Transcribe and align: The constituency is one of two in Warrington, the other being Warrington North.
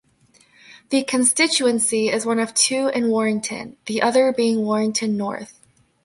The 0.89 1.03
constituency 1.03 2.07
is 2.07 2.25
one 2.25 2.39
of 2.39 2.55
two 2.55 2.87
in 2.87 3.09
Warrington, 3.09 3.77
the 3.85 4.01
other 4.01 4.33
being 4.35 4.63
Warrington 4.65 5.15
North. 5.15 5.59